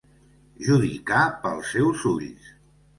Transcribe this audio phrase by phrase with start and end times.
[0.69, 2.55] Judicar pels seus ulls.